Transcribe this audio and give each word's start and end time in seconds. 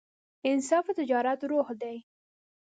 انصاف 0.49 0.85
د 0.91 0.95
تجارت 0.99 1.39
روح 1.51 1.67
دی. 1.81 1.97